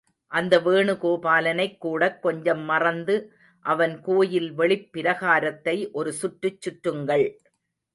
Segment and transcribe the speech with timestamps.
[0.31, 3.15] அந்த வேணுகோபாலனைக் கூடக் கொஞ்சம் மறந்து
[3.65, 7.27] அவன் கோயில் வெளிப் பிரகாரத்தை ஒரு சுற்றுச் சுற்றுங்கள்.